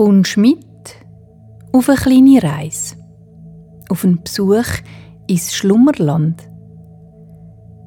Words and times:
kommst 0.00 0.38
mit 0.38 0.96
auf 1.72 1.90
eine 1.90 1.98
kleine 1.98 2.42
Reise, 2.42 2.96
auf 3.90 4.02
einen 4.02 4.22
Besuch 4.22 4.64
ins 5.26 5.54
Schlummerland. 5.54 6.42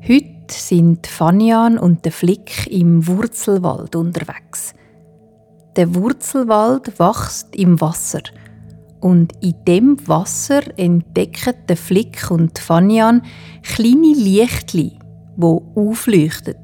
Heute 0.07 0.45
sind 0.49 1.07
Fanian 1.07 1.79
und 1.79 2.05
der 2.05 2.11
Flick 2.11 2.67
im 2.67 3.07
Wurzelwald 3.07 3.95
unterwegs. 3.95 4.75
Der 5.75 5.95
Wurzelwald 5.95 6.99
wächst 6.99 7.55
im 7.55 7.81
Wasser 7.81 8.21
und 9.01 9.33
in 9.41 9.55
dem 9.67 10.07
Wasser 10.07 10.61
entdecken 10.77 11.55
der 11.67 11.77
Flick 11.77 12.29
und 12.29 12.59
Fanian 12.59 13.23
kleine 13.63 14.13
Lichtli, 14.13 14.99
wo 15.35 15.63
aufleuchten, 15.75 16.57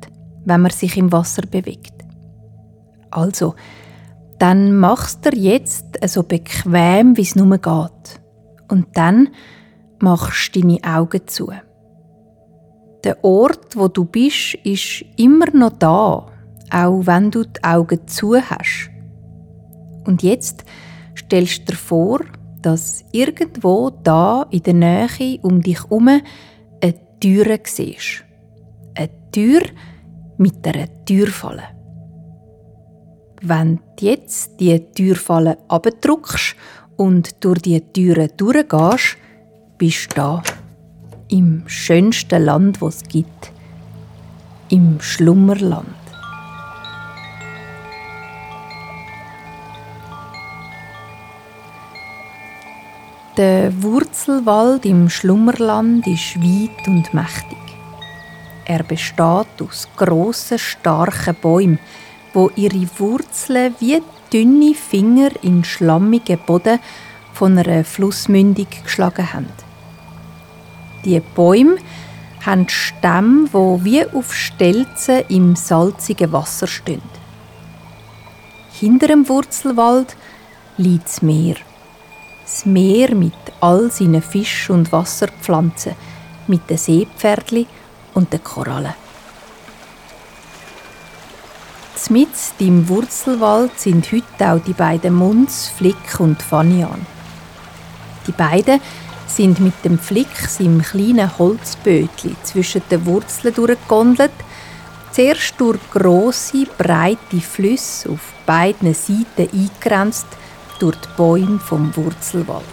wenn 0.45 0.61
man 0.61 0.71
sich 0.71 0.95
im 0.95 1.11
Wasser 1.11 1.41
bewegt. 1.41 1.95
Also, 3.09 3.55
dann 4.39 4.75
machst 4.75 5.25
du 5.25 5.37
jetzt 5.37 5.97
so 6.07 6.23
bequem, 6.23 7.17
wie 7.17 7.21
es 7.21 7.35
nur 7.35 7.57
geht. 7.57 8.21
Und 8.69 8.87
dann 8.93 9.29
machst 9.99 10.55
du 10.55 10.61
deine 10.61 10.79
Augen 10.83 11.27
zu. 11.27 11.51
Der 13.03 13.23
Ort, 13.23 13.75
wo 13.75 13.87
du 13.87 14.05
bist, 14.05 14.55
ist 14.63 15.05
immer 15.17 15.49
noch 15.53 15.77
da, 15.77 16.25
auch 16.71 17.01
wenn 17.05 17.31
du 17.31 17.43
die 17.43 17.63
Augen 17.63 18.07
zu 18.07 18.35
hast. 18.35 18.89
Und 20.05 20.23
jetzt 20.23 20.63
stellst 21.17 21.61
du 21.61 21.65
dir 21.73 21.77
vor, 21.77 22.21
dass 22.61 23.05
irgendwo 23.11 23.89
da 23.89 24.45
in 24.51 24.63
der 24.63 24.73
Nähe 24.73 25.39
um 25.41 25.61
dich 25.61 25.83
herum 25.83 26.07
eine 26.07 27.19
Tür 27.19 27.59
siehst. 27.63 28.23
Eine 28.95 29.09
Tür 29.31 29.61
mit 30.37 30.65
einer 30.67 30.87
Türfalle. 31.05 31.78
Wenn 33.41 33.79
du 33.97 34.05
jetzt 34.05 34.59
die 34.59 34.77
Türfalle 34.93 35.59
abdruckst 35.69 36.55
und 36.97 37.41
durch 37.43 37.61
die 37.61 37.79
Türe 37.79 38.27
durchgehst, 38.27 39.17
bist 39.77 40.11
du 40.11 40.15
da. 40.15 40.43
Im 41.29 41.63
schönsten 41.67 42.43
Land, 42.43 42.81
das 42.81 42.97
es 42.97 43.03
gibt. 43.03 43.51
Im 44.67 44.99
Schlummerland. 44.99 45.87
Der 53.37 53.71
Wurzelwald 53.81 54.85
im 54.85 55.09
Schlummerland 55.09 56.05
ist 56.07 56.35
weit 56.41 56.87
und 56.87 57.13
mächtig. 57.13 57.57
Er 58.65 58.83
besteht 58.83 59.61
aus 59.61 59.87
grossen, 59.95 60.59
starken 60.59 61.35
Bäumen, 61.41 61.79
wo 62.33 62.51
ihre 62.55 62.87
Wurzeln 62.97 63.75
wie 63.79 64.01
dünne 64.31 64.73
Finger 64.73 65.31
in 65.41 65.63
schlammigen 65.63 66.39
Boden 66.45 66.79
von 67.33 67.57
einer 67.57 67.83
Flussmündung 67.83 68.67
geschlagen 68.83 69.33
haben. 69.33 69.47
Die 71.05 71.19
Bäume 71.19 71.77
haben 72.45 72.67
Stämme, 72.69 73.47
wo 73.51 73.79
wie 73.83 74.05
auf 74.05 74.33
Stelzen 74.33 75.23
im 75.29 75.55
salzigen 75.55 76.31
Wasser 76.31 76.67
stehen. 76.67 77.01
Hinter 78.73 79.07
dem 79.07 79.27
Wurzelwald 79.27 80.15
liegt 80.77 81.05
das 81.05 81.21
Meer. 81.21 81.55
Das 82.43 82.65
Meer 82.65 83.13
mit 83.13 83.33
all 83.61 83.91
seinen 83.91 84.21
Fisch- 84.21 84.69
und 84.69 84.91
Wasserpflanzen, 84.91 85.95
mit 86.47 86.69
den 86.69 86.77
Seepferdli 86.77 87.67
und 88.13 88.33
den 88.33 88.43
Korallen. 88.43 88.93
Zmitzt 91.99 92.53
im 92.59 92.87
Wurzelwald 92.87 93.77
sind 93.77 94.09
heute 94.13 94.53
auch 94.53 94.63
die 94.63 94.71
beiden 94.71 95.13
Munz, 95.15 95.69
Flick 95.75 96.19
und 96.19 96.41
Fanian. 96.41 97.05
Die 98.25 98.31
beiden 98.31 98.79
sind 99.27 99.59
mit 99.59 99.73
dem 99.83 99.99
Flick, 99.99 100.33
seinem 100.47 100.81
kleinen 100.81 101.37
Holzbötli, 101.37 102.37
zwischen 102.43 102.83
den 102.89 103.05
Wurzeln 103.05 103.53
durchgegondelt, 103.53 104.31
zuerst 105.11 105.55
durch 105.57 105.77
grosse, 105.91 106.65
breite 106.77 107.41
Flüsse 107.41 108.11
auf 108.11 108.33
beiden 108.45 108.93
Seiten 108.93 109.49
eingegrenzt 109.53 110.27
durch 110.79 110.95
die 110.95 111.17
Bäume 111.17 111.59
vom 111.59 111.93
Wurzelwald. 111.97 112.63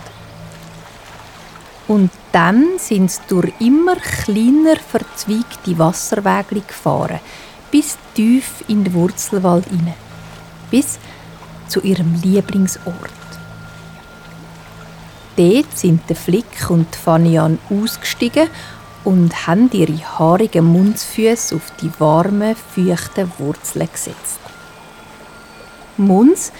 Und 1.89 2.13
dann 2.31 2.79
sind 2.79 3.11
sie 3.11 3.21
durch 3.27 3.53
immer 3.59 3.97
kleiner 3.97 4.77
verzweigte 4.77 5.77
Wasserwege 5.77 6.61
gefahren– 6.61 7.19
bis 7.77 7.99
tief 8.15 8.65
in 8.69 8.85
den 8.85 8.95
Wurzelwald 8.95 9.67
hinein, 9.67 9.93
bis 10.71 10.99
zu 11.69 11.83
ihrem 11.83 12.19
Lieblingsort. 12.23 13.11
Dort 15.37 15.77
sind 15.77 16.09
der 16.09 16.17
Flick 16.17 16.71
und 16.71 16.97
Fanian 16.97 17.59
ausgestiegen 17.69 18.49
und 19.05 19.47
haben 19.47 19.69
ihre 19.75 19.99
haarigen 20.19 20.65
Mundsfüße 20.65 21.55
auf 21.55 21.71
die 21.83 21.91
warmen, 21.99 22.57
feuchten 22.57 23.31
Wurzeln 23.37 23.91
gesetzt. 23.93 24.41
Munds 25.99 26.53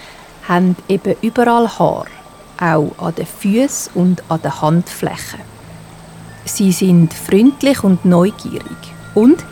haben 0.47 0.77
eben 0.87 1.17
überall 1.23 1.79
Haar, 1.79 2.09
auch 2.61 2.93
an 2.99 3.15
den 3.15 3.25
Füßen 3.25 3.95
und 3.95 4.23
an 4.29 4.43
den 4.43 4.61
Handflächen. 4.61 5.41
Sie 6.45 6.73
sind 6.73 7.15
freundlich 7.15 7.83
und 7.85 8.05
neugierig 8.05 8.77
und 9.15 9.43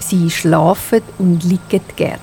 Sie 0.00 0.30
schlafen 0.30 1.02
und 1.18 1.44
liegen 1.44 1.82
gern. 1.96 2.18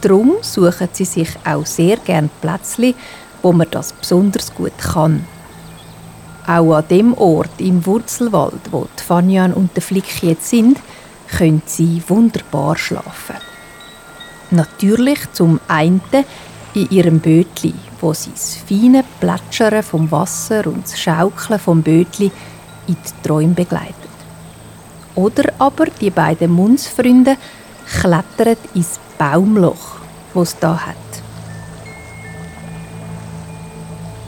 Darum 0.00 0.34
suchen 0.42 0.88
sie 0.92 1.04
sich 1.04 1.30
auch 1.44 1.66
sehr 1.66 1.96
gern 1.98 2.30
Plätzchen, 2.40 2.94
wo 3.42 3.52
man 3.52 3.68
das 3.70 3.92
besonders 3.92 4.54
gut 4.54 4.76
kann. 4.78 5.26
Auch 6.46 6.74
an 6.74 6.88
dem 6.88 7.14
Ort 7.14 7.60
im 7.60 7.84
Wurzelwald, 7.84 8.72
wo 8.72 8.86
die 8.98 9.02
Fanyan 9.02 9.52
und 9.52 9.74
der 9.76 9.82
Flick 9.82 10.22
jetzt 10.22 10.48
sind, 10.48 10.78
können 11.36 11.62
sie 11.66 12.02
wunderbar 12.08 12.76
schlafen. 12.76 13.36
Natürlich 14.50 15.30
zum 15.32 15.60
einen 15.68 16.00
in 16.74 16.90
ihrem 16.90 17.20
Bötli, 17.20 17.74
wo 18.00 18.14
sie 18.14 18.30
das 18.30 18.56
feine 18.56 19.04
Plätschern 19.20 19.82
vom 19.82 20.10
Wasser 20.10 20.66
und 20.66 20.84
das 20.84 20.98
Schaukeln 20.98 21.58
vom 21.58 21.82
Bötli 21.82 22.30
in 22.86 22.96
die 22.96 23.26
Träume 23.26 23.54
begleiten. 23.54 23.97
Oder 25.18 25.52
aber 25.58 25.86
die 26.00 26.10
beiden 26.10 26.52
Mundsfreunde 26.52 27.36
klettern 28.00 28.56
ins 28.72 29.00
Baumloch, 29.18 29.96
das 30.32 30.50
es 30.50 30.58
da 30.60 30.78
hat. 30.78 30.94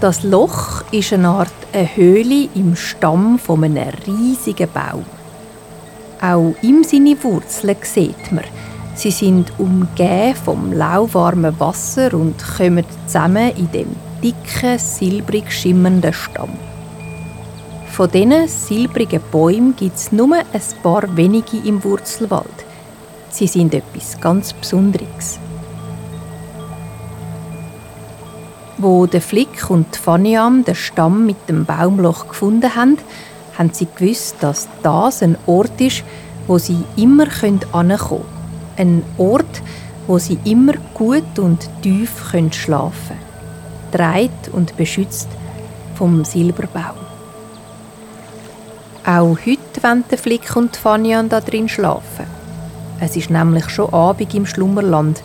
Das 0.01 0.25
Loch 0.25 0.83
ist 0.91 1.13
eine 1.13 1.29
Art 1.29 1.53
Höhle 1.95 2.49
im 2.57 2.75
Stamm 2.75 3.39
von 3.39 3.63
einem 3.63 3.93
riesigen 4.05 4.69
Baum. 4.73 5.05
Auch 6.21 6.55
ihm 6.61 6.83
seine 6.83 7.23
Wurzeln 7.23 7.77
sieht 7.83 8.33
man. 8.33 8.43
Sie 8.97 9.13
sind 9.13 9.53
umgeben 9.59 10.35
vom 10.45 10.73
lauwarmen 10.73 11.61
Wasser 11.61 12.15
und 12.15 12.35
kommen 12.57 12.85
zusammen 13.07 13.53
in 13.57 13.71
dem 13.71 13.95
dicken, 14.21 14.77
silbrig 14.77 15.53
schimmernden 15.53 16.13
Stamm. 16.13 16.59
Von 18.01 18.11
diesen 18.11 18.49
silbrigen 18.49 19.21
Bäumen 19.31 19.77
gibt 19.77 19.97
es 19.97 20.11
nur 20.11 20.35
ein 20.35 20.63
paar 20.83 21.15
wenige 21.19 21.59
im 21.59 21.85
Wurzelwald. 21.85 22.47
Sie 23.29 23.47
sind 23.47 23.75
etwas 23.75 24.19
ganz 24.19 24.55
Besonderes. 24.55 25.39
Wo 28.79 29.05
der 29.05 29.21
Flick 29.21 29.69
und 29.69 29.95
Faniam 29.97 30.65
den 30.65 30.77
Stamm 30.77 31.27
mit 31.27 31.47
dem 31.47 31.67
Baumloch 31.67 32.27
gefunden 32.29 32.75
haben, 32.75 32.97
haben 33.59 33.75
sie 33.75 33.87
gewusst, 33.95 34.37
dass 34.41 34.67
das 34.83 35.23
ein 35.23 35.37
Ort 35.45 35.79
ist, 35.79 36.03
wo 36.47 36.57
sie 36.57 36.83
immer 36.97 37.27
ankommen 37.73 37.99
können. 37.99 38.25
Ein 38.79 39.03
Ort, 39.19 39.61
wo 40.07 40.17
sie 40.17 40.39
immer 40.47 40.73
gut 40.95 41.39
und 41.39 41.69
tief 41.83 42.33
schlafen 42.53 42.95
können. 43.09 43.93
Dreit 43.93 44.49
und 44.55 44.75
beschützt 44.79 45.29
vom 45.97 46.25
Silberbaum. 46.25 47.10
Auch 49.05 49.39
heute 49.47 49.83
wollen 49.83 50.05
Flick 50.05 50.55
und 50.57 50.77
Fanian 50.77 51.31
da 51.31 51.41
drin 51.41 51.71
schlafen. 51.71 52.27
Es 53.01 53.17
ist 53.17 53.31
nämlich 53.31 53.71
schon 53.71 53.95
Abend 53.95 54.35
im 54.35 54.45
Schlummerland 54.45 55.23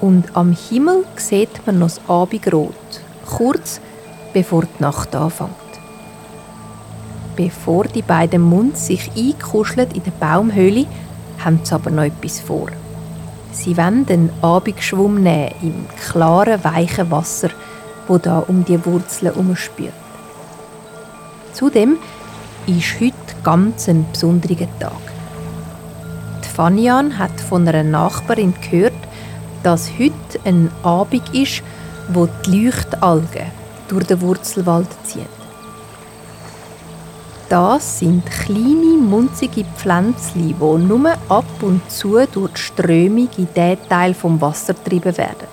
und 0.00 0.36
am 0.36 0.52
Himmel 0.52 1.04
sieht 1.16 1.66
man 1.66 1.80
noch 1.80 1.88
das 1.88 2.00
Abendrot, 2.08 3.00
kurz 3.26 3.80
bevor 4.32 4.62
die 4.62 4.80
Nacht 4.82 5.16
anfängt. 5.16 5.50
Bevor 7.34 7.84
die 7.86 8.02
beiden 8.02 8.42
Mund 8.42 8.78
sich 8.78 9.10
einkuscheln 9.16 9.90
in 9.90 10.04
der 10.04 10.12
Baumhöhle, 10.12 10.86
haben 11.44 11.60
sie 11.64 11.74
aber 11.74 11.90
noch 11.90 12.04
etwas 12.04 12.38
vor. 12.38 12.68
Sie 13.50 13.76
wollen 13.76 14.06
den 14.06 14.30
Abendschwumm 14.40 15.20
nehmen 15.20 15.50
im 15.62 15.86
klaren, 16.00 16.62
weichen 16.62 17.10
Wasser, 17.10 17.50
wo 18.06 18.18
da 18.18 18.38
um 18.38 18.64
die 18.64 18.86
Wurzeln 18.86 19.32
umspült. 19.32 19.92
Zudem 21.52 21.98
ist 22.66 23.00
heute 23.00 23.14
ganz 23.44 23.88
ein 23.88 24.06
besonderer 24.10 24.68
Tag. 24.80 24.92
Die 26.44 26.48
Fanian 26.48 27.18
hat 27.18 27.40
von 27.40 27.66
einer 27.68 27.82
Nachbarin 27.82 28.54
gehört, 28.60 28.92
dass 29.62 29.90
heute 29.98 30.40
ein 30.44 30.70
Abend 30.82 31.28
ist, 31.34 31.62
wo 32.08 32.28
die 32.44 32.64
Leuchtalgen 32.66 33.46
durch 33.88 34.06
den 34.06 34.20
Wurzelwald 34.20 34.88
ziehen. 35.04 35.26
Das 37.48 38.00
sind 38.00 38.26
kleine, 38.26 38.96
munzige 38.98 39.64
Pflänzchen, 39.76 40.48
die 40.48 40.84
nur 40.84 41.12
ab 41.28 41.44
und 41.62 41.88
zu 41.88 42.18
durch 42.26 42.52
die 42.52 42.60
Strömung 42.60 43.28
in 43.36 43.46
diesen 43.54 43.88
Teil 43.88 44.14
vom 44.14 44.40
Wasser 44.40 44.74
getrieben 44.74 45.16
werden. 45.16 45.46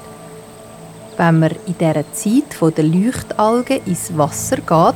Wenn 1.18 1.40
man 1.40 1.52
in 1.68 1.78
dieser 1.78 2.12
Zeit 2.12 2.76
der 2.78 2.84
Leuchtalgen 2.84 3.86
ins 3.86 4.18
Wasser 4.18 4.58
geht, 4.58 4.96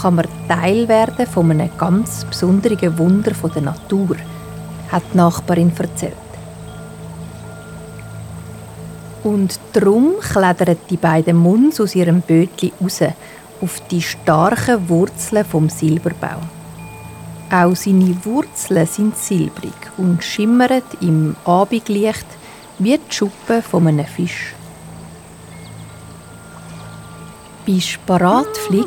kann 0.00 0.16
man 0.16 0.26
Teil 0.46 0.88
werden 0.88 1.26
von 1.26 1.50
einem 1.50 1.70
ganz 1.76 2.24
besonderen 2.24 2.98
Wunder 2.98 3.32
der 3.32 3.62
Natur, 3.62 4.16
hat 4.90 5.02
die 5.12 5.16
Nachbarin 5.16 5.72
erzählt. 5.76 6.14
Und 9.24 9.58
darum 9.72 10.14
klettern 10.20 10.76
die 10.88 10.96
beiden 10.96 11.36
Muns 11.36 11.80
aus 11.80 11.94
ihrem 11.94 12.20
Bötli 12.20 12.72
raus 12.80 13.00
auf 13.60 13.82
die 13.90 14.00
starken 14.00 14.88
Wurzeln 14.88 15.44
vom 15.44 15.68
Silberbaum. 15.68 16.48
Auch 17.50 17.74
seine 17.74 18.16
Wurzeln 18.24 18.86
sind 18.86 19.16
silbrig 19.16 19.74
und 19.96 20.22
schimmern 20.22 20.82
im 21.00 21.34
Abendlicht 21.44 22.26
wie 22.78 22.96
die 22.98 23.14
Schuppen 23.14 23.62
von 23.62 23.88
einem 23.88 24.06
Fisch. 24.06 24.54
«Bist 27.66 27.96
du 27.96 28.12
bereit, 28.12 28.56
Flick?» 28.66 28.86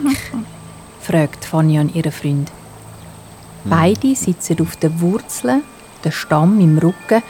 Fragt 1.01 1.45
Fanny 1.45 1.77
an 1.77 1.93
ihren 1.93 2.11
Freund. 2.11 2.51
Beide 3.63 4.15
sitzen 4.15 4.61
auf 4.61 4.75
den 4.75 4.99
Wurzeln, 5.01 5.63
der 6.03 6.11
Stamm 6.11 6.59
im 6.59 6.77
Rücken 6.77 7.23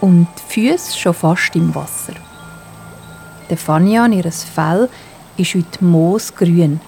und 0.00 0.28
die 0.36 0.70
Füße 0.70 0.98
schon 0.98 1.14
fast 1.14 1.54
im 1.56 1.74
Wasser. 1.74 2.14
Der 3.48 3.56
Fanyan, 3.56 4.12
ihr 4.12 4.30
Fell, 4.30 4.88
ist 5.36 5.54
heute 5.54 5.84
moosgrün. 5.84 6.80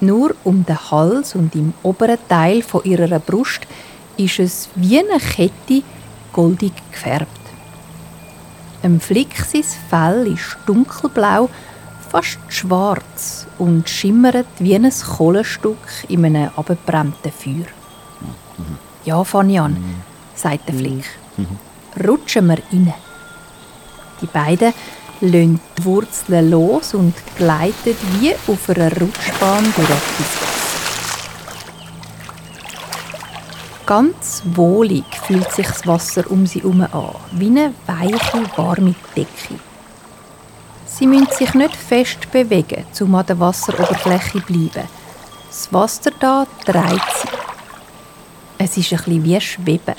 Nur 0.00 0.34
um 0.44 0.64
den 0.64 0.90
Hals 0.90 1.34
und 1.34 1.54
im 1.54 1.74
oberen 1.82 2.18
Teil 2.28 2.62
von 2.62 2.82
ihrer 2.84 3.18
Brust 3.20 3.60
ist 4.16 4.38
es 4.38 4.68
wie 4.74 4.98
eine 4.98 5.20
Kette 5.20 5.82
goldig 6.32 6.72
gefärbt. 6.90 7.28
Ein 8.82 8.98
Flick 8.98 9.34
Fell 9.36 10.26
ist 10.26 10.56
dunkelblau, 10.66 11.48
fast 12.10 12.38
schwarz 12.48 13.46
und 13.58 13.88
schimmert 13.88 14.48
wie 14.58 14.74
ein 14.74 14.90
Kohlenstück 15.16 15.78
in 16.08 16.24
einem 16.24 16.50
abgebrannten 16.56 17.30
Feuer. 17.30 17.66
Ja, 19.04 19.22
Fanyan, 19.22 19.76
sagt 20.34 20.68
der 20.68 20.74
Flick. 20.74 21.04
Rutschen 22.04 22.46
wir 22.48 22.58
rein. 22.72 22.92
Die 24.20 24.26
beiden 24.26 24.74
lassen 25.20 25.60
die 25.78 25.84
Wurzeln 25.84 26.50
los 26.50 26.94
und 26.94 27.14
gleiten 27.36 27.96
wie 28.18 28.34
auf 28.46 28.68
einer 28.68 28.90
Rutschbahn 28.90 29.64
durch 29.76 29.88
etwas. 29.88 30.50
Ganz 33.86 34.42
wohlig 34.54 35.04
fühlt 35.26 35.50
sich 35.52 35.66
das 35.66 35.86
Wasser 35.86 36.30
um 36.30 36.46
sie 36.46 36.60
herum 36.60 36.82
an, 36.82 37.16
wie 37.32 37.46
eine 37.46 37.72
weiche, 37.86 38.42
warme 38.56 38.94
Decke. 39.16 39.69
Sie 40.92 41.06
müssen 41.06 41.32
sich 41.32 41.54
nicht 41.54 41.76
fest 41.76 42.30
bewegen, 42.32 42.84
um 43.00 43.14
an 43.14 43.24
der 43.24 43.38
Wasseroberfläche 43.38 44.40
zu 44.40 44.40
bleiben. 44.40 44.88
Das 45.48 45.72
Wasser 45.72 46.10
da 46.18 46.46
dreht 46.64 47.00
sie. 47.22 47.28
Es 48.58 48.76
ist 48.76 48.92
ein 48.92 49.24
wie 49.24 49.40
Schweben. 49.40 49.94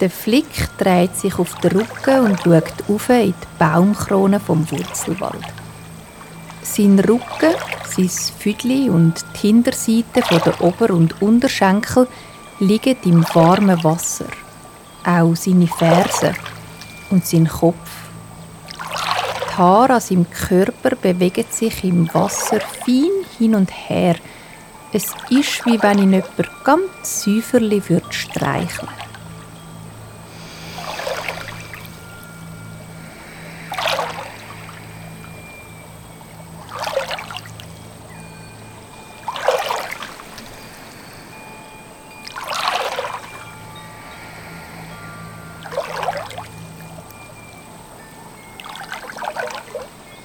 Der 0.00 0.10
Flick 0.10 0.76
dreht 0.78 1.16
sich 1.16 1.38
auf 1.38 1.54
den 1.56 1.72
Rücken 1.72 2.20
und 2.20 2.40
schaut 2.40 2.72
auf 2.88 3.08
in 3.10 3.26
die 3.26 3.34
Baumkrone 3.58 4.40
vom 4.40 4.68
Wurzelwald. 4.70 5.44
Sein 6.62 6.98
Rücken, 7.00 7.54
sein 7.84 8.08
Füdli 8.08 8.88
und 8.88 9.24
die 9.34 9.48
Hinterseite 9.48 10.22
der 10.44 10.60
Ober- 10.60 10.94
und 10.94 11.20
Unterschenkel 11.20 12.06
liegen 12.60 12.96
im 13.04 13.24
warmen 13.34 13.82
Wasser. 13.82 14.26
Auch 15.04 15.34
seine 15.34 15.66
Fersen 15.66 16.34
und 17.10 17.26
sein 17.26 17.48
Kopf. 17.48 18.01
Die 19.52 19.58
Haare 19.58 19.94
an 19.94 20.00
seinem 20.00 20.30
Körper 20.30 20.96
bewegen 20.96 21.44
sich 21.50 21.84
im 21.84 22.08
Wasser 22.14 22.60
fein 22.60 23.10
hin 23.38 23.54
und 23.54 23.70
her. 23.70 24.16
Es 24.94 25.08
ist, 25.28 25.66
wie 25.66 25.82
wenn 25.82 25.98
ihn 25.98 26.12
jemand 26.12 26.64
ganz 26.64 27.24
säuferlich 27.24 27.84
streicheln 28.08 28.88
würde. 28.88 29.11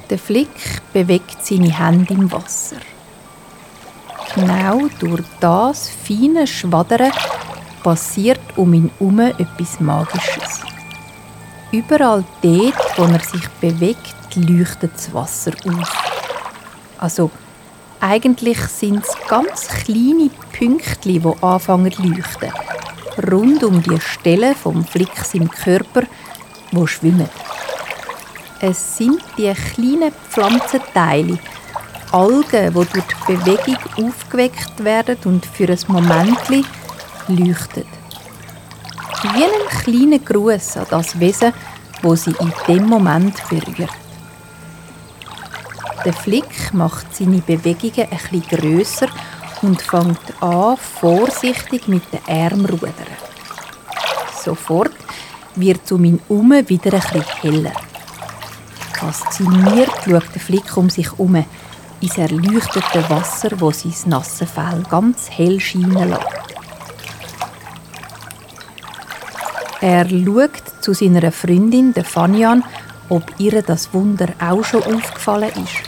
Der 0.09 0.17
Flick 0.17 0.49
bewegt 0.93 1.45
seine 1.45 1.77
Hände 1.77 2.13
im 2.13 2.31
Wasser. 2.31 2.77
Genau 4.35 4.87
durch 4.99 5.23
das 5.41 5.89
feine 5.89 6.47
Schwadern 6.47 7.11
passiert 7.83 8.39
um 8.55 8.73
ihn 8.73 8.89
herum 8.99 9.19
etwas 9.19 9.79
Magisches. 9.81 10.61
Überall 11.71 12.23
dort, 12.41 12.97
wo 12.97 13.03
er 13.03 13.19
sich 13.19 13.47
bewegt, 13.59 14.35
leuchtet 14.35 14.93
das 14.93 15.13
Wasser 15.13 15.51
auf. 15.65 15.91
Also, 16.97 17.29
eigentlich 17.99 18.59
sind 18.59 19.03
es 19.03 19.15
ganz 19.27 19.67
kleine 19.67 20.29
Pünktchen, 20.53 21.21
die 21.21 21.43
anfangen 21.43 21.91
zu 21.91 22.03
leuchten. 22.03 22.51
Rund 23.29 23.63
um 23.63 23.81
die 23.81 23.99
Stelle 23.99 24.55
vom 24.55 24.85
Flicks 24.85 25.33
im 25.33 25.49
Körper, 25.49 26.03
wo 26.71 26.87
schwimmen. 26.87 27.29
Es 28.59 28.97
sind 28.97 29.21
die 29.37 29.53
kleinen 29.53 30.11
Pflanzenteile, 30.29 31.37
Algen, 32.11 32.73
die 32.73 32.73
durch 32.73 32.87
die 32.93 33.33
Bewegung 33.33 33.77
aufgeweckt 34.07 34.83
werden 34.83 35.17
und 35.25 35.45
für 35.45 35.69
ein 35.69 35.79
Moment 35.87 36.39
leuchten. 37.27 37.85
Wie 39.21 39.43
ein 39.43 39.81
kleiner 39.83 40.19
Gruß 40.19 40.77
an 40.77 40.87
das 40.89 41.19
Wesen, 41.19 41.53
wo 42.01 42.15
sie 42.15 42.33
in 42.39 42.51
dem 42.67 42.87
Moment 42.87 43.35
berührt. 43.47 43.91
Der 46.03 46.13
Flick 46.13 46.73
macht 46.73 47.15
seine 47.15 47.41
Bewegungen 47.41 48.09
bisschen 48.09 48.41
grösser 48.41 49.07
und 49.61 49.81
fängt 49.81 50.41
an, 50.41 50.77
vorsichtig 50.77 51.87
mit 51.87 52.03
den 52.11 52.21
Armen 52.27 52.65
rudern. 52.65 52.93
Sofort 54.43 54.95
wird 55.55 55.91
um 55.91 56.05
ihn 56.05 56.19
herum 56.27 56.51
wieder 56.67 56.91
bisschen 56.91 57.23
heller. 57.41 57.86
Fasziniert 58.97 59.91
schaut 60.05 60.33
der 60.33 60.41
Flick 60.41 60.75
um 60.75 60.89
sich 60.89 61.11
herum 61.11 61.45
ins 62.01 62.17
erleuchtete 62.17 63.07
Wasser, 63.09 63.49
wo 63.59 63.71
sein 63.71 63.93
nasses 64.05 64.49
Fell 64.49 64.83
ganz 64.89 65.29
hell 65.29 65.59
scheinen 65.59 66.09
lässt. 66.09 66.25
Er 69.81 70.09
schaut 70.09 70.63
zu 70.81 70.93
seiner 70.93 71.31
Freundin, 71.31 71.93
der 71.93 72.05
Fanny, 72.05 72.43
an, 72.43 72.63
ob 73.09 73.23
ihr 73.37 73.61
das 73.61 73.93
Wunder 73.93 74.29
auch 74.39 74.63
schon 74.63 74.83
aufgefallen 74.83 75.51
ist. 75.63 75.83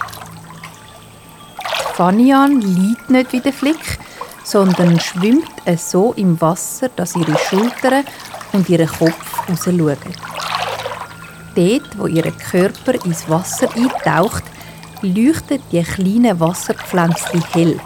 Fanyan 1.95 2.61
liegt 2.61 3.09
nicht 3.09 3.33
wie 3.33 3.41
der 3.41 3.51
Flick, 3.51 3.99
sondern 4.43 4.99
schwimmt 4.99 5.51
so 5.77 6.13
im 6.13 6.39
Wasser, 6.39 6.89
dass 6.95 7.15
ihre 7.15 7.37
Schultern 7.37 8.05
und 8.53 8.69
ihr 8.69 8.85
Kopf 8.87 9.49
rausschauen. 9.49 9.97
Dort, 11.55 11.97
wo 11.97 12.07
ihr 12.07 12.31
Körper 12.31 12.93
ins 13.05 13.27
Wasser 13.29 13.69
eintaucht, 13.75 14.43
leuchtet 15.01 15.61
die 15.71 15.83
kleinen 15.83 16.39
Wasserpflänzchen 16.39 17.43
hell. 17.53 17.79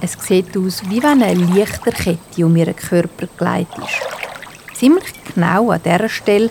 Es 0.00 0.16
sieht 0.20 0.56
aus, 0.56 0.82
wie 0.88 1.02
wenn 1.02 1.22
eine 1.22 1.34
Lichterkette 1.34 2.44
um 2.44 2.56
ihren 2.56 2.76
Körper 2.76 3.26
gelegt 3.36 3.78
ist. 3.78 4.78
Ziemlich 4.78 5.12
genau 5.34 5.70
an 5.70 5.82
der 5.82 6.08
Stelle, 6.08 6.50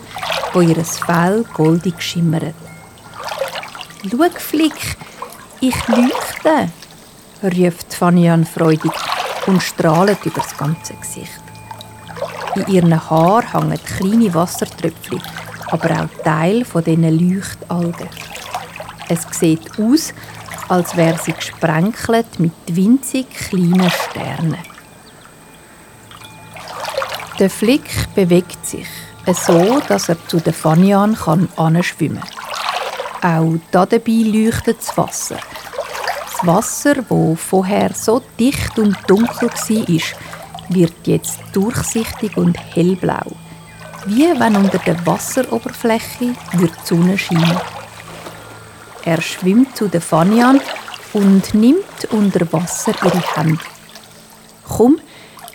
wo 0.52 0.60
ihr 0.60 0.84
Fell 0.84 1.44
goldig 1.52 2.00
schimmert. 2.00 2.54
Schau, 4.08 4.28
Flick, 4.38 4.96
ich 5.60 5.88
leuchte, 5.88 6.70
ruft 7.42 7.92
Fanian 7.92 8.46
freudig 8.46 8.92
und 9.46 9.62
strahlt 9.62 10.24
über 10.24 10.40
das 10.40 10.56
ganze 10.56 10.94
Gesicht. 10.94 11.42
In 12.54 12.66
ihren 12.66 13.10
Haaren 13.10 13.70
hängen 13.70 13.80
kleine 13.84 14.34
Wassertröpfchen 14.34 15.20
aber 15.70 15.90
auch 16.02 16.22
Teil 16.24 16.64
von 16.64 16.84
diesen 16.84 17.18
Leuchtalgen. 17.18 18.08
Es 19.08 19.26
sieht 19.38 19.78
aus, 19.78 20.12
als 20.68 20.96
wäre 20.96 21.18
sie 21.18 21.32
gesprenkelt 21.32 22.38
mit 22.38 22.52
winzig 22.68 23.28
kleinen 23.30 23.90
Sternen. 23.90 24.58
Der 27.38 27.50
Flick 27.50 28.14
bewegt 28.14 28.64
sich, 28.66 28.86
so 29.26 29.80
dass 29.88 30.08
er 30.08 30.16
zu 30.28 30.40
den 30.40 30.52
Fanian 30.52 31.16
kann 31.16 31.48
schwimmen 31.82 32.20
kann. 33.20 33.46
Auch 33.46 33.58
dabei 33.70 34.00
leuchtet 34.06 34.78
das 34.78 34.96
Wasser. 34.96 35.36
Das 35.36 36.46
Wasser, 36.46 36.94
wo 37.08 37.34
vorher 37.34 37.92
so 37.94 38.22
dicht 38.38 38.78
und 38.78 38.96
dunkel 39.06 39.48
war, 39.48 40.18
wird 40.68 40.94
jetzt 41.06 41.40
durchsichtig 41.52 42.36
und 42.36 42.56
hellblau. 42.74 43.32
Wie 44.06 44.28
wenn 44.38 44.56
unter 44.56 44.78
der 44.78 45.06
Wasseroberfläche 45.06 46.32
die 46.54 46.70
Sonne 46.84 47.18
scheinen. 47.18 47.60
Er 49.04 49.20
schwimmt 49.20 49.76
zu 49.76 49.88
der 49.88 50.00
Fanian 50.00 50.60
und 51.12 51.54
nimmt 51.54 52.06
unter 52.10 52.50
Wasser 52.52 52.92
ihre 53.04 53.22
Hände. 53.34 53.60
Komm, 54.66 55.00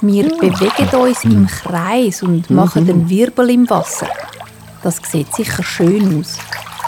wir 0.02 0.30
bewegen 0.38 0.96
uns 0.96 1.24
im 1.24 1.48
Kreis 1.48 2.22
und 2.22 2.50
machen 2.50 2.86
den 2.86 3.10
Wirbel 3.10 3.50
im 3.50 3.70
Wasser. 3.70 4.08
Das 4.84 4.98
sieht 4.98 5.34
sicher 5.34 5.64
schön 5.64 6.20
aus, 6.20 6.38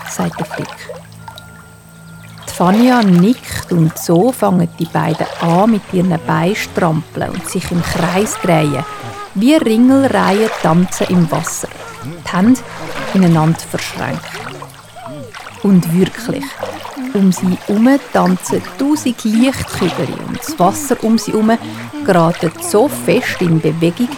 sagt 0.09 0.39
der 0.39 0.45
Flick. 0.45 0.67
Die 2.47 2.53
Fania 2.53 3.01
nickt 3.01 3.71
und 3.71 3.97
so 3.97 4.31
fangen 4.31 4.67
die 4.77 4.85
beiden 4.85 5.25
an, 5.41 5.71
mit 5.71 5.81
ihren 5.91 6.19
Beinen 6.27 6.55
strampeln 6.55 7.31
und 7.31 7.47
sich 7.49 7.71
im 7.71 7.81
Kreis 7.81 8.35
drehen, 8.43 8.83
wie 9.39 9.55
Ringelreihen 9.55 10.49
tanzen 10.63 11.07
im 11.09 11.29
Wasser, 11.31 11.67
die 12.03 12.35
Hände 12.35 12.59
ineinander 13.13 13.59
verschränkt. 13.59 14.25
Und 15.63 15.93
wirklich, 15.93 16.43
um 17.13 17.31
sie 17.31 17.57
herum 17.67 17.99
tanzen 18.13 18.61
tausend 18.79 19.23
Lichtkügel 19.23 20.07
und 20.27 20.39
das 20.39 20.57
Wasser 20.57 20.97
um 21.03 21.17
sie 21.17 21.31
herum 21.31 21.57
geraten 22.05 22.51
so 22.61 22.87
fest 22.87 23.41
in 23.41 23.59
Bewegung, 23.59 24.09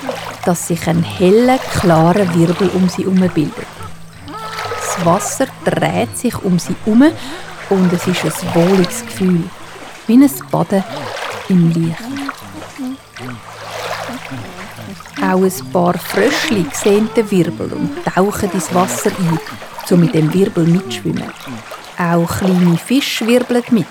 dass 0.46 0.68
sich 0.68 0.88
ein 0.88 1.04
heller, 1.04 1.60
klarer 1.80 2.34
Wirbel 2.36 2.70
um 2.74 2.88
sie 2.88 3.04
herum 3.04 3.20
bildet. 3.34 3.68
Das 4.28 5.06
Wasser 5.06 5.48
dreht 5.66 6.18
sich 6.18 6.38
um 6.44 6.60
sie 6.60 6.76
herum 6.86 7.12
und 7.70 7.94
es 7.94 8.08
ist 8.08 8.26
ein 8.26 8.56
wohliges 8.56 9.06
Gefühl, 9.06 9.44
wie 10.08 10.14
ein 10.14 10.32
Baden 10.50 10.84
im 11.50 11.70
Licht. 11.72 12.39
Auch 15.22 15.44
ein 15.44 15.72
paar 15.74 15.98
Fröschli 15.98 16.66
sehen 16.72 17.10
den 17.16 17.30
Wirbel 17.30 17.74
und 17.74 17.92
tauchen 18.06 18.52
ins 18.52 18.74
Wasser 18.74 19.12
ein, 19.12 19.40
um 19.92 20.00
mit 20.00 20.16
dem 20.16 20.34
Wirbel 20.34 20.66
mitschwimmen. 20.66 21.32
Auch 21.98 22.38
kleine 22.38 22.78
Fische 22.78 23.28
wirbeln 23.28 23.64
mit. 23.72 23.86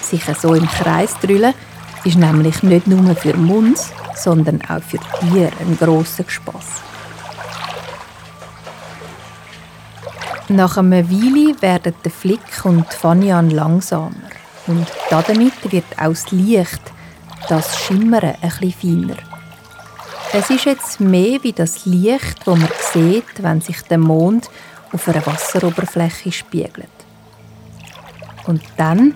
Sich 0.00 0.24
so 0.40 0.54
im 0.54 0.66
Kreis 0.66 1.14
drüllen 1.20 1.52
ist 2.04 2.16
nämlich 2.16 2.62
nicht 2.62 2.86
nur 2.86 3.14
für 3.14 3.36
Munds, 3.36 3.92
sondern 4.14 4.60
auch 4.62 4.82
für 4.82 4.98
Tiere 5.20 5.52
ein 5.60 5.76
grosser 5.78 6.24
Spass. 6.26 6.82
Nach 10.48 10.76
einer 10.78 11.10
Weile 11.10 11.60
werden 11.60 11.94
der 12.02 12.10
Flick 12.10 12.64
und 12.64 12.92
Fanian 12.92 13.50
langsamer 13.50 14.12
und 14.66 14.86
damit 15.10 15.70
wird 15.70 15.84
auch 15.98 16.08
das 16.08 16.30
Licht, 16.30 16.82
das 17.48 17.78
Schimmern, 17.78 18.34
bisschen 18.40 18.72
feiner. 18.72 19.33
Es 20.36 20.50
ist 20.50 20.64
jetzt 20.64 20.98
mehr 20.98 21.44
wie 21.44 21.52
das 21.52 21.86
Licht, 21.86 22.40
das 22.44 22.58
man 22.58 22.68
sieht, 22.92 23.40
wenn 23.40 23.60
sich 23.60 23.80
der 23.82 23.98
Mond 23.98 24.50
auf 24.90 25.06
einer 25.06 25.24
Wasseroberfläche 25.24 26.32
spiegelt. 26.32 26.88
Und 28.48 28.60
dann 28.76 29.14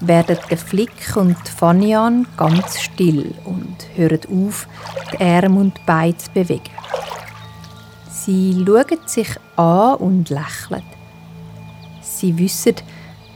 werden 0.00 0.36
der 0.50 0.58
Flick 0.58 1.16
und 1.16 1.38
Fanian 1.48 2.26
ganz 2.36 2.80
still 2.82 3.34
und 3.46 3.76
hören 3.94 4.20
auf, 4.30 4.68
die 5.10 5.24
Arme 5.24 5.58
und 5.58 5.86
Beine 5.86 6.18
zu 6.18 6.30
bewegen. 6.32 6.70
Sie 8.10 8.62
schauen 8.66 8.98
sich 9.06 9.30
an 9.56 9.94
und 9.94 10.28
lächeln. 10.28 10.82
Sie 12.02 12.36
wissen, 12.36 12.74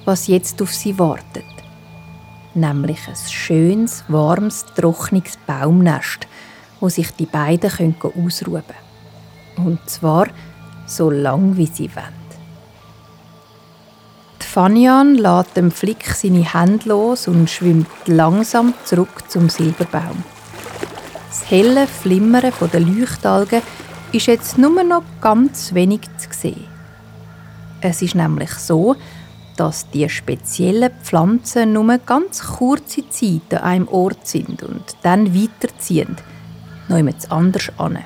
was 0.05 0.27
jetzt 0.27 0.61
auf 0.61 0.75
sie 0.75 0.99
wartet. 0.99 1.47
Nämlich 2.53 3.09
ein 3.09 3.17
schönes, 3.17 4.05
warmes, 4.09 4.67
trockenes 4.77 5.39
Baumnest, 5.47 6.29
wo 6.83 6.89
sich 6.89 7.13
die 7.13 7.27
beiden 7.27 7.95
ausruhen 8.03 8.65
können. 9.57 9.69
Und 9.69 9.89
zwar 9.89 10.27
so 10.87 11.11
lang 11.11 11.57
wie 11.57 11.67
sie 11.67 11.89
wollen. 11.95 12.23
Fanian 14.41 15.15
lässt 15.15 15.57
dem 15.57 15.71
Flick 15.71 16.05
seine 16.05 16.53
Hände 16.53 16.91
los 16.91 17.27
und 17.27 17.49
schwimmt 17.49 17.87
langsam 18.07 18.75
zurück 18.85 19.25
zum 19.29 19.49
Silberbaum. 19.49 20.25
Das 21.31 21.51
helle 21.51 21.87
Flimmern 21.87 22.53
der 22.71 22.81
Leuchtalgen 22.81 23.63
ist 24.13 24.27
jetzt 24.27 24.59
nur 24.59 24.83
noch 24.85 25.05
ganz 25.23 25.73
wenig 25.73 26.03
zu 26.19 26.29
sehen. 26.33 26.67
Es 27.81 28.03
ist 28.03 28.15
nämlich 28.15 28.51
so, 28.51 28.97
dass 29.57 29.89
die 29.89 30.07
speziellen 30.11 30.91
Pflanzen 31.03 31.73
nur 31.73 31.97
ganz 31.99 32.43
kurze 32.43 33.09
Zeit 33.09 33.55
an 33.55 33.63
einem 33.63 33.89
Ort 33.89 34.27
sind 34.27 34.63
und 34.63 34.85
dann 35.03 35.35
weiterziehen, 35.35 36.17
noch 36.89 36.97
jemand 36.97 37.31
anders 37.31 37.71
an. 37.79 37.99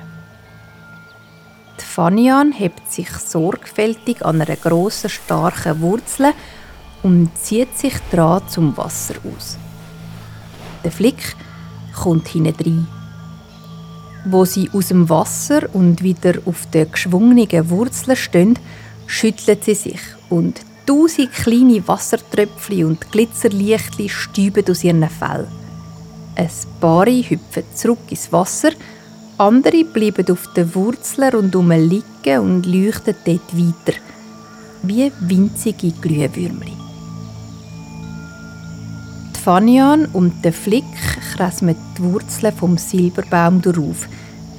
Fanian 1.97 2.51
hebt 2.51 2.91
sich 2.91 3.09
sorgfältig 3.09 4.23
an 4.23 4.39
einer 4.39 4.55
grossen, 4.55 5.09
starken 5.09 5.81
Wurzel 5.81 6.33
und 7.01 7.35
zieht 7.35 7.75
sich 7.75 7.95
dran 8.11 8.47
zum 8.47 8.77
Wasser 8.77 9.15
aus. 9.23 9.57
Der 10.83 10.91
Flick 10.91 11.35
kommt 11.95 12.27
hinein. 12.27 12.87
Wo 14.25 14.45
sie 14.45 14.69
aus 14.73 14.89
dem 14.89 15.09
Wasser 15.09 15.73
und 15.73 16.03
wieder 16.03 16.35
auf 16.45 16.67
den 16.69 16.91
geschwungenen 16.91 17.69
Wurzeln 17.71 18.15
stehen, 18.15 18.59
schüttelt 19.07 19.63
sie 19.63 19.73
sich 19.73 20.01
und 20.29 20.61
tausend 20.85 21.33
kleine 21.33 21.87
Wassertröpfchen 21.87 22.85
und 22.85 23.11
Glitzerlichtchen 23.11 24.09
stäuben 24.09 24.69
aus 24.69 24.83
ihren 24.83 25.09
Fell. 25.09 25.47
Ein 26.37 26.49
paar 26.79 27.07
hüpfen 27.07 27.63
zurück 27.73 27.97
ins 28.09 28.31
Wasser 28.31 28.69
andere 29.39 29.83
bleiben 29.83 30.31
auf 30.31 30.53
den 30.53 30.73
Wurzeln 30.75 31.33
rundum 31.33 31.71
liegen 31.71 32.39
und 32.39 32.65
leuchten 32.65 33.15
dort 33.25 33.57
weiter, 33.57 33.97
wie 34.83 35.11
winzige 35.19 35.91
Glühwürmchen. 35.91 36.77
Die 39.35 39.39
Fanian 39.39 40.05
und 40.13 40.45
der 40.45 40.53
Flick 40.53 40.85
kressen 41.35 41.75
die 41.97 42.03
Wurzeln 42.03 42.55
vom 42.55 42.77
Silberbaum 42.77 43.61
darauf, 43.61 44.07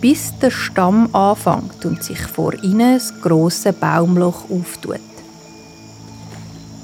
bis 0.01 0.33
der 0.41 0.51
Stamm 0.51 1.15
anfängt 1.15 1.85
und 1.85 2.03
sich 2.03 2.21
vor 2.21 2.55
ihnen 2.63 3.01
ein 3.01 3.21
grosses 3.21 3.75
Baumloch 3.75 4.51
auftut. 4.51 5.01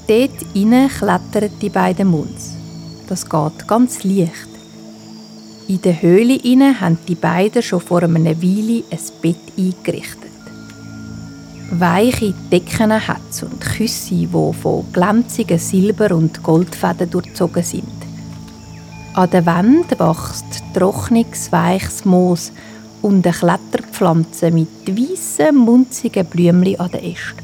Dort 0.07 0.45
innen 0.53 0.89
klettern 0.89 1.49
die 1.61 1.69
beiden 1.69 2.09
Munds. 2.09 2.53
Das 3.07 3.29
geht 3.29 3.67
ganz 3.67 4.03
leicht. 4.03 4.54
In 5.67 5.81
der 5.81 5.99
Höhle 5.99 6.35
inne 6.35 6.79
haben 6.79 6.99
die 7.07 7.15
beiden 7.15 7.63
schon 7.63 7.79
vor 7.79 8.03
einer 8.03 8.39
Weile 8.39 8.83
ein 8.91 8.99
Bett 9.19 9.35
eingerichtet. 9.57 10.31
Weiche 11.71 12.35
Decken 12.51 13.07
hat 13.07 13.21
es 13.31 13.41
und 13.41 13.59
Küsse, 13.59 14.13
die 14.13 14.27
von 14.27 14.85
glänzigen 14.93 15.57
Silber- 15.57 16.15
und 16.15 16.43
Goldfäden 16.43 17.09
durchzogen 17.09 17.63
sind. 17.63 17.87
An 19.15 19.29
der 19.31 19.45
Wand 19.47 19.89
wächst 19.99 20.45
trockenes, 20.75 21.51
weiches 21.51 22.05
Moos 22.05 22.51
und 23.01 23.25
eine 23.25 23.35
Kletterpflanze 23.35 24.51
mit 24.51 24.67
weißen, 24.87 25.55
munzigen 25.55 26.27
Blümchen 26.27 26.79
an 26.79 26.91
den 26.91 27.11
Ästen. 27.11 27.43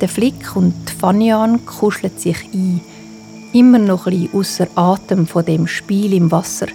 Der 0.00 0.08
Flick 0.08 0.56
und 0.56 0.90
Fanian 0.98 1.64
kuscheln 1.64 2.18
sich 2.18 2.42
ein, 2.52 2.80
immer 3.52 3.78
noch 3.78 4.06
ein 4.06 4.28
außer 4.32 4.66
Atem 4.74 5.26
von 5.26 5.44
dem 5.44 5.66
Spiel 5.66 6.12
im 6.14 6.30
Wasser, 6.30 6.68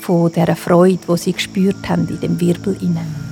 von 0.00 0.32
der 0.32 0.54
Freude, 0.56 1.00
wo 1.06 1.16
sie 1.16 1.32
gespürt 1.32 1.88
haben 1.88 2.08
in 2.08 2.20
dem 2.20 2.40
Wirbel 2.40 2.76
innen. 2.80 3.30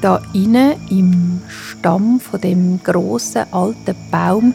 Da 0.00 0.22
innen 0.32 0.74
im 0.90 1.40
Stamm 1.48 2.20
von 2.20 2.40
dem 2.40 2.80
großen 2.82 3.52
alten 3.52 3.96
Baum 4.12 4.54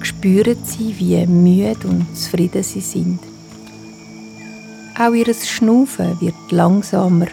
spüren 0.00 0.56
sie, 0.64 0.98
wie 0.98 1.24
müde 1.26 1.86
und 1.86 2.06
zufrieden 2.16 2.62
sie 2.62 2.80
sind. 2.80 3.20
Auch 4.98 5.12
ihr 5.12 5.32
Schnaufen 5.32 6.20
wird 6.20 6.34
langsamer 6.50 7.26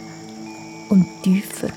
und 0.90 1.06
tiefer. 1.24 1.70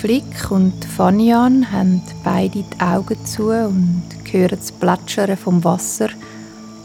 Flick 0.00 0.52
und 0.52 0.84
Fanian 0.84 1.72
haben 1.72 2.00
beide 2.22 2.62
die 2.62 2.80
Augen 2.80 3.26
zu 3.26 3.48
und 3.48 4.04
hören 4.30 4.56
das 4.56 4.70
Plätschern 4.70 5.36
vom 5.36 5.64
Wasser 5.64 6.10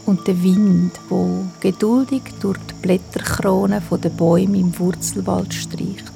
und 0.04 0.26
den 0.26 0.42
Wind, 0.42 0.90
wo 1.08 1.44
geduldig 1.60 2.22
durch 2.40 2.58
die 2.58 2.74
Blätterkronen 2.82 3.80
der 4.02 4.08
Bäume 4.08 4.58
im 4.58 4.76
Wurzelwald 4.76 5.54
streicht. 5.54 6.12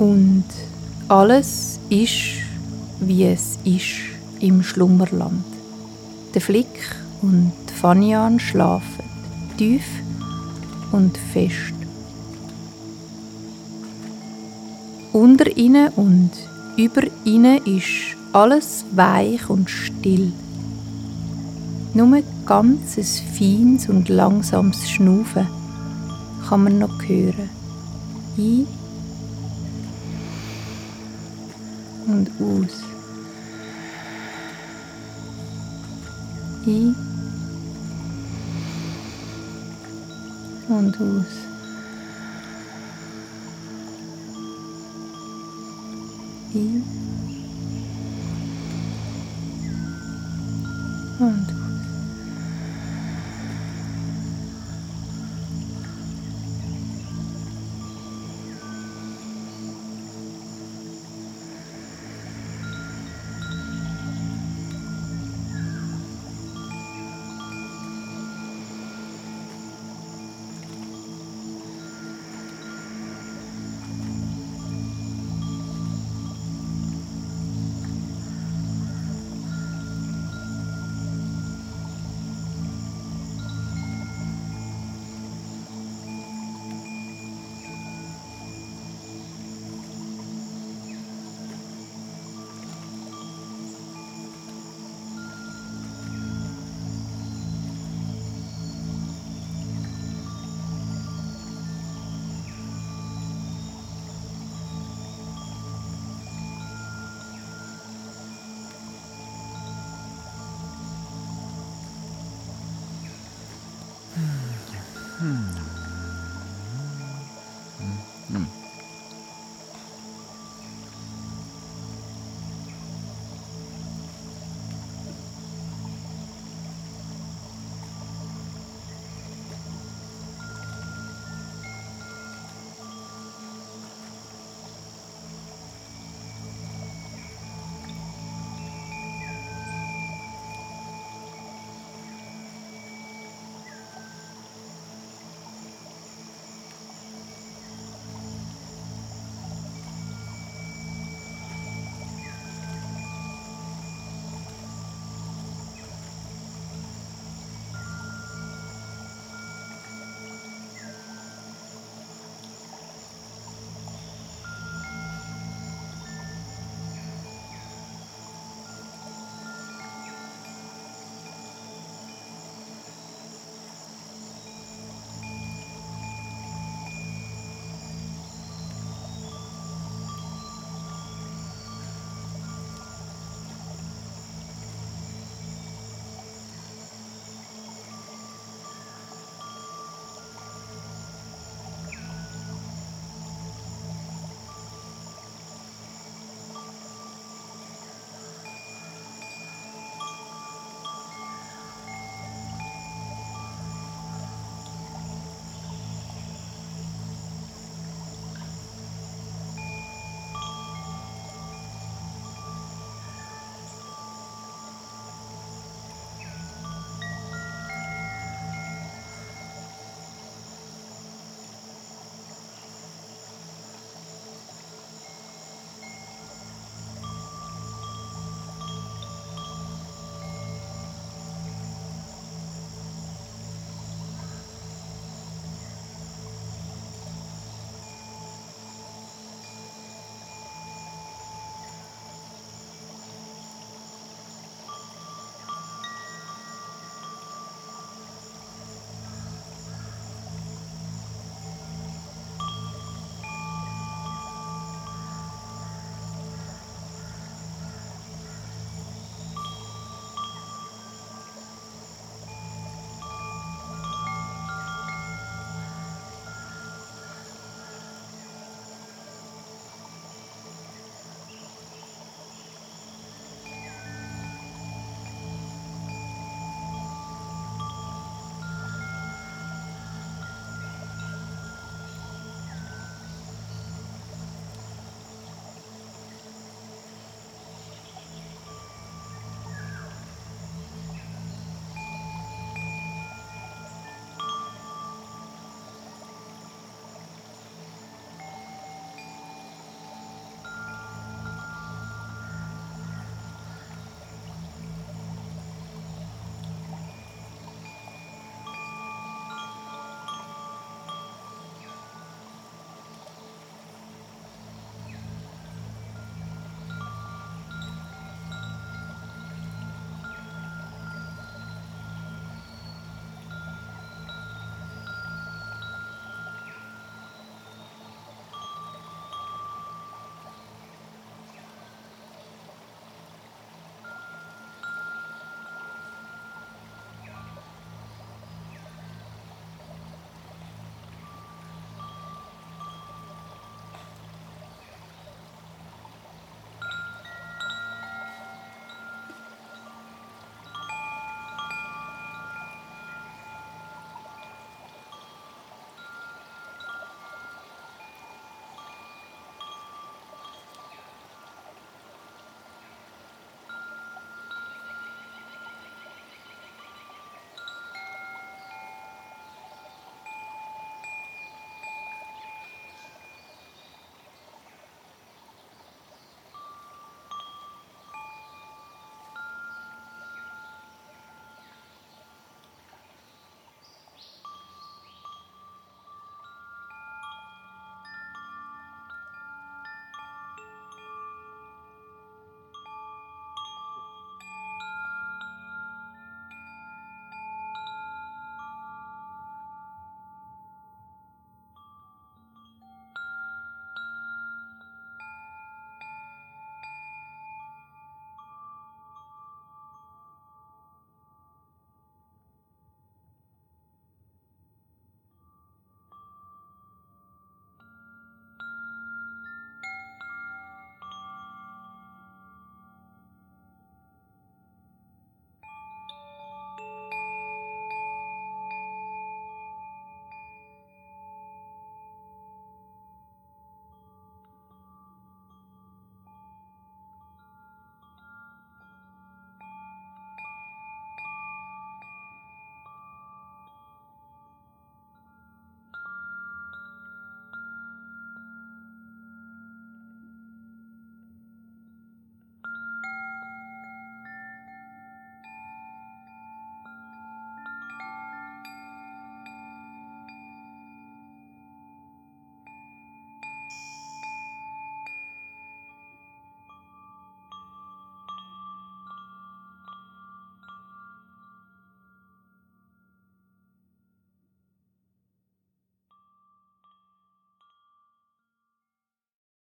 Und 0.00 0.44
alles 1.06 1.78
ist, 1.88 2.35
wie 3.00 3.24
es 3.24 3.58
ist 3.64 4.00
im 4.40 4.62
Schlummerland. 4.62 5.44
Der 6.34 6.40
Flick 6.40 6.96
und 7.22 7.52
Fanian 7.80 8.38
schlafen 8.38 9.04
tief 9.56 9.84
und 10.92 11.16
fest. 11.32 11.74
Unter 15.12 15.56
ihnen 15.56 15.88
und 15.96 16.30
über 16.76 17.02
ihnen 17.24 17.64
ist 17.64 18.16
alles 18.32 18.84
weich 18.92 19.48
und 19.48 19.70
still. 19.70 20.32
Nur 21.94 22.16
ein 22.16 22.78
feines 23.38 23.88
und 23.88 24.10
langsames 24.10 24.90
Schnaufen 24.90 25.46
kann 26.46 26.64
man 26.64 26.78
noch 26.78 27.02
hören. 27.02 27.48
Ein 28.36 28.66
und 32.06 32.30
aus. 32.40 32.84
Ein 36.66 36.96
und 40.68 41.00
aus. 41.00 41.24
Ein 46.54 46.95